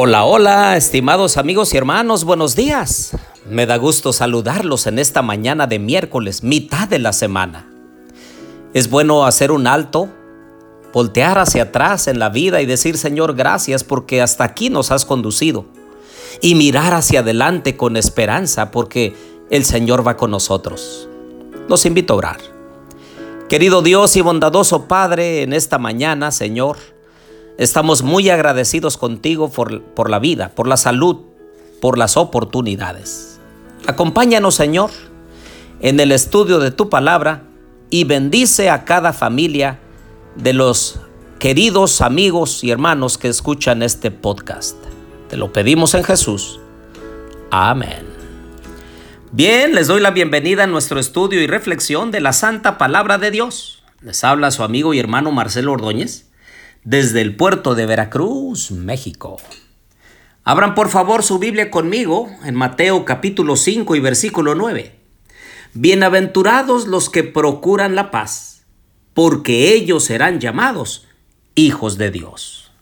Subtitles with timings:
[0.00, 3.16] Hola, hola, estimados amigos y hermanos, buenos días.
[3.50, 7.68] Me da gusto saludarlos en esta mañana de miércoles, mitad de la semana.
[8.74, 10.08] Es bueno hacer un alto,
[10.92, 15.04] voltear hacia atrás en la vida y decir, Señor, gracias porque hasta aquí nos has
[15.04, 15.64] conducido.
[16.40, 19.16] Y mirar hacia adelante con esperanza porque
[19.50, 21.08] el Señor va con nosotros.
[21.68, 22.38] Los invito a orar.
[23.48, 26.76] Querido Dios y bondadoso Padre, en esta mañana, Señor,
[27.58, 31.16] Estamos muy agradecidos contigo por, por, la vida, por la salud,
[31.80, 33.40] por las oportunidades.
[33.88, 34.90] Acompáñanos, Señor,
[35.80, 37.42] en el estudio de tu palabra
[37.90, 39.80] y bendice a cada familia
[40.36, 41.00] de los
[41.40, 44.76] queridos amigos y hermanos que escuchan este podcast.
[45.28, 46.60] Te lo pedimos en Jesús.
[47.50, 48.06] Amén.
[49.32, 53.32] Bien, les doy la bienvenida a nuestro estudio y reflexión de la Santa Palabra de
[53.32, 53.82] Dios.
[54.00, 56.27] Les habla su amigo y hermano Marcelo Ordóñez
[56.88, 59.36] desde el puerto de Veracruz, México.
[60.42, 64.94] Abran por favor su Biblia conmigo en Mateo capítulo 5 y versículo 9.
[65.74, 68.64] Bienaventurados los que procuran la paz,
[69.12, 71.06] porque ellos serán llamados
[71.54, 72.72] hijos de Dios.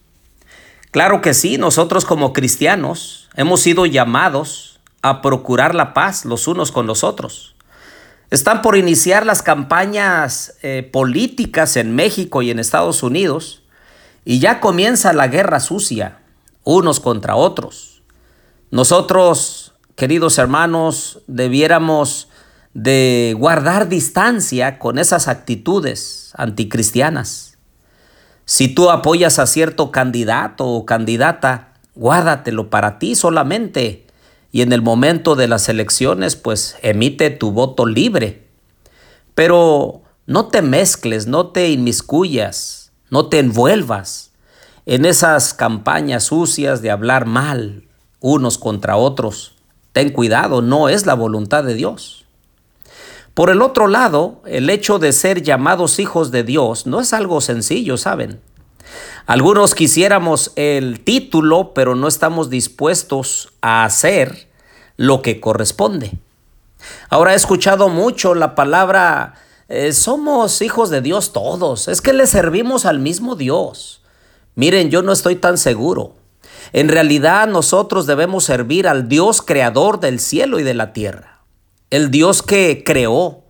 [0.93, 6.71] Claro que sí, nosotros como cristianos hemos sido llamados a procurar la paz los unos
[6.71, 7.57] con los otros.
[8.31, 13.65] Están por iniciar las campañas eh, políticas en México y en Estados Unidos
[14.29, 16.19] y ya comienza la guerra sucia,
[16.65, 18.03] unos contra otros.
[18.73, 22.29] Nosotros, queridos hermanos, debiéramos
[22.75, 27.57] de guardar distancia con esas actitudes anticristianas.
[28.47, 34.09] Si tú apoyas a cierto candidato o candidata, guárdatelo para ti solamente
[34.51, 38.49] y en el momento de las elecciones pues emite tu voto libre.
[39.37, 44.33] Pero no te mezcles, no te inmiscuyas no te envuelvas
[44.87, 47.85] en esas campañas sucias de hablar mal
[48.21, 49.55] unos contra otros.
[49.93, 52.25] Ten cuidado, no es la voluntad de Dios.
[53.35, 57.41] Por el otro lado, el hecho de ser llamados hijos de Dios no es algo
[57.41, 58.41] sencillo, ¿saben?
[59.27, 64.49] Algunos quisiéramos el título, pero no estamos dispuestos a hacer
[64.97, 66.13] lo que corresponde.
[67.11, 69.35] Ahora he escuchado mucho la palabra
[69.69, 71.89] eh, somos hijos de Dios todos.
[71.89, 74.03] Es que le servimos al mismo Dios.
[74.55, 76.15] Miren, yo no estoy tan seguro.
[76.73, 81.43] En realidad nosotros debemos servir al Dios creador del cielo y de la tierra.
[81.91, 83.45] El Dios que creó.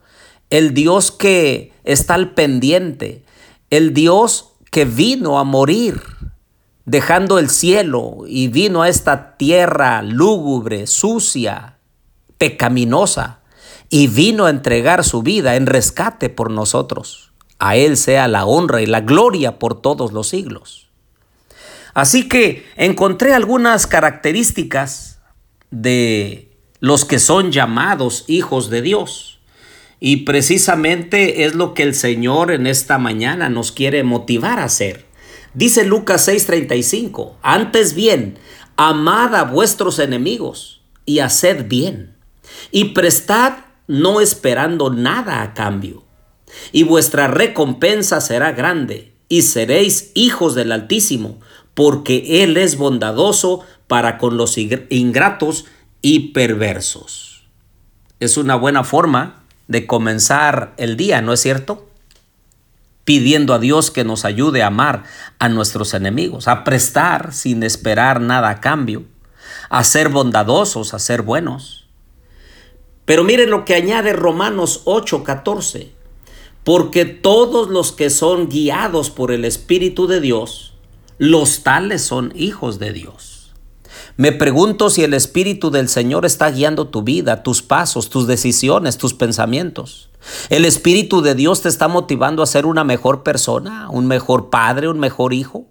[0.50, 3.24] El Dios que está al pendiente.
[3.70, 6.00] El Dios que vino a morir
[6.86, 11.78] dejando el cielo y vino a esta tierra lúgubre, sucia,
[12.38, 13.35] pecaminosa
[13.88, 17.32] y vino a entregar su vida en rescate por nosotros.
[17.58, 20.88] A Él sea la honra y la gloria por todos los siglos.
[21.94, 25.20] Así que encontré algunas características
[25.70, 29.40] de los que son llamados hijos de Dios.
[29.98, 35.06] Y precisamente es lo que el Señor en esta mañana nos quiere motivar a hacer.
[35.54, 38.38] Dice Lucas 6:35, antes bien,
[38.76, 42.14] amad a vuestros enemigos y haced bien,
[42.70, 43.54] y prestad
[43.86, 46.04] no esperando nada a cambio.
[46.72, 51.40] Y vuestra recompensa será grande, y seréis hijos del Altísimo,
[51.74, 55.66] porque Él es bondadoso para con los ingratos
[56.02, 57.46] y perversos.
[58.20, 61.90] Es una buena forma de comenzar el día, ¿no es cierto?
[63.04, 65.04] Pidiendo a Dios que nos ayude a amar
[65.38, 69.04] a nuestros enemigos, a prestar sin esperar nada a cambio,
[69.68, 71.85] a ser bondadosos, a ser buenos.
[73.06, 75.92] Pero miren lo que añade Romanos 8:14.
[76.64, 80.74] Porque todos los que son guiados por el Espíritu de Dios,
[81.16, 83.54] los tales son hijos de Dios.
[84.16, 88.98] Me pregunto si el Espíritu del Señor está guiando tu vida, tus pasos, tus decisiones,
[88.98, 90.10] tus pensamientos.
[90.48, 94.88] El Espíritu de Dios te está motivando a ser una mejor persona, un mejor padre,
[94.88, 95.66] un mejor hijo.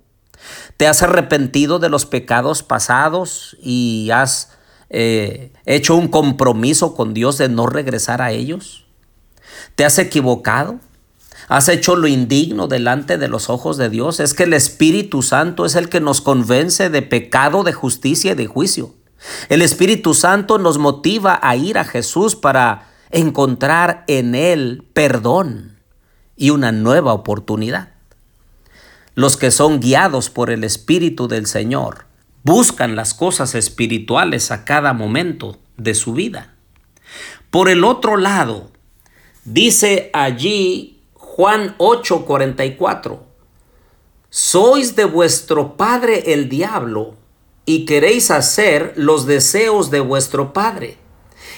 [0.78, 4.52] ¿Te has arrepentido de los pecados pasados y has
[4.90, 8.86] eh, hecho un compromiso con Dios de no regresar a ellos?
[9.76, 10.80] ¿Te has equivocado?
[11.48, 14.20] ¿Has hecho lo indigno delante de los ojos de Dios?
[14.20, 18.36] Es que el Espíritu Santo es el que nos convence de pecado, de justicia y
[18.36, 18.94] de juicio.
[19.50, 25.80] El Espíritu Santo nos motiva a ir a Jesús para encontrar en Él perdón
[26.36, 27.90] y una nueva oportunidad.
[29.14, 32.05] Los que son guiados por el Espíritu del Señor
[32.46, 36.54] buscan las cosas espirituales a cada momento de su vida.
[37.50, 38.70] Por el otro lado,
[39.44, 43.20] dice allí Juan 8:44,
[44.30, 47.16] sois de vuestro padre el diablo
[47.66, 50.98] y queréis hacer los deseos de vuestro padre.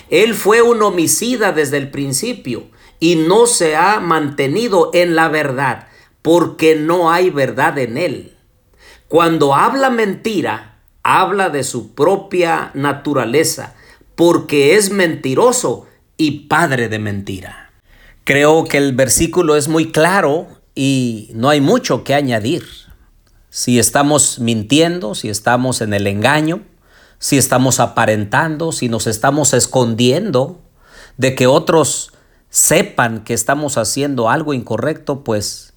[0.09, 2.67] Él fue un homicida desde el principio
[3.01, 5.89] y no se ha mantenido en la verdad,
[6.21, 8.37] porque no hay verdad en él.
[9.09, 10.76] Cuando habla mentira,
[11.07, 13.75] habla de su propia naturaleza,
[14.15, 15.85] porque es mentiroso
[16.17, 17.71] y padre de mentira.
[18.25, 22.65] Creo que el versículo es muy claro y no hay mucho que añadir.
[23.49, 26.59] Si estamos mintiendo, si estamos en el engaño,
[27.19, 30.59] si estamos aparentando, si nos estamos escondiendo
[31.15, 32.11] de que otros
[32.49, 35.73] sepan que estamos haciendo algo incorrecto, pues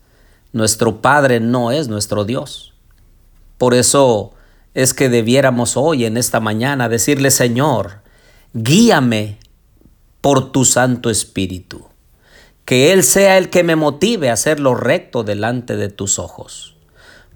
[0.52, 2.74] nuestro Padre no es nuestro Dios.
[3.58, 4.34] Por eso
[4.74, 8.02] es que debiéramos hoy, en esta mañana, decirle, Señor,
[8.52, 9.38] guíame
[10.20, 11.88] por tu Santo Espíritu.
[12.64, 16.76] Que Él sea el que me motive a hacer lo recto delante de tus ojos.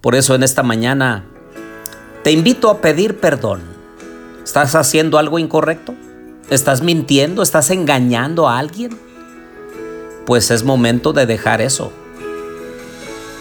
[0.01, 1.27] Por eso en esta mañana
[2.23, 3.63] te invito a pedir perdón.
[4.45, 5.95] ¿Estás haciendo algo incorrecto?
[6.51, 7.43] ¿Estás mintiendo?
[7.43, 8.97] ¿Estás engañando a alguien?
[10.27, 11.91] Pues es momento de dejar eso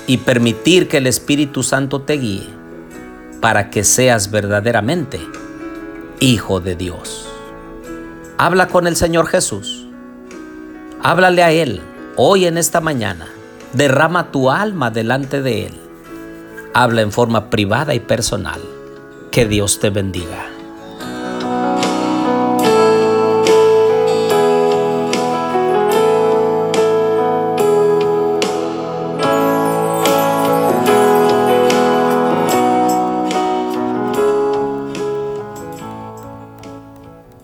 [0.08, 2.63] y permitir que el Espíritu Santo te guíe
[3.44, 5.20] para que seas verdaderamente
[6.22, 7.28] hijo de Dios.
[8.38, 9.86] Habla con el Señor Jesús.
[11.02, 11.82] Háblale a Él
[12.16, 13.28] hoy en esta mañana.
[13.74, 15.74] Derrama tu alma delante de Él.
[16.74, 18.62] Habla en forma privada y personal.
[19.30, 20.53] Que Dios te bendiga.